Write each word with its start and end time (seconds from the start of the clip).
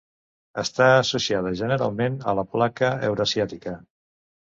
Està 0.61 0.85
associada 1.01 1.51
generalment 1.59 2.15
a 2.31 2.35
la 2.39 2.45
placa 2.55 2.89
eurasiàtica. 3.11 3.75